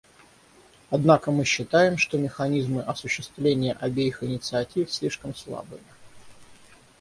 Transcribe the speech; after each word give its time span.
Однако 0.89 1.29
мы 1.29 1.45
считаем, 1.45 1.99
что 1.99 2.17
механизмы 2.17 2.81
осуществления 2.81 3.73
обеих 3.73 4.23
инициатив 4.23 4.91
слишком 4.91 5.35
слабые. 5.35 5.83